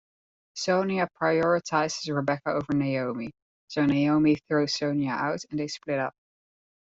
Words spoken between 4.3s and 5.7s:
throws Sonia out and they